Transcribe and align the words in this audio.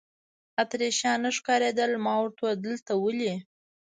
اتریشیان 0.61 1.17
نه 1.25 1.29
ښکارېدل، 1.37 1.91
ما 2.05 2.13
ورته 2.21 2.41
وویل: 2.45 2.57
دلته 2.65 2.91
ولې. 2.97 3.33